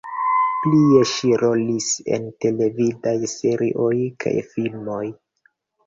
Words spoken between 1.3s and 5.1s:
rolis en televidaj serioj kaj filmoj.